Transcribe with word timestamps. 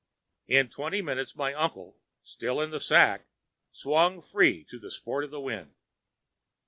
In 0.47 0.67
twenty 0.69 1.03
minutes 1.03 1.35
my 1.35 1.53
uncle, 1.53 1.99
still 2.23 2.59
in 2.59 2.71
the 2.71 2.79
sack, 2.79 3.27
swung 3.71 4.19
free 4.19 4.63
to 4.63 4.79
the 4.79 4.89
sport 4.89 5.23
of 5.23 5.29
the 5.29 5.39
wind. 5.39 5.75